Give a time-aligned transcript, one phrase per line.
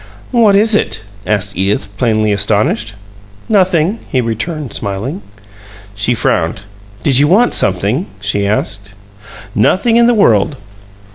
[0.31, 2.95] "What is it?" asked Edith, plainly astonished.
[3.47, 5.21] "Nothing," he returned, smiling.
[5.93, 6.63] She frowned.
[7.03, 8.95] "Did you want something?" she asked.
[9.53, 10.57] "Nothing in the world.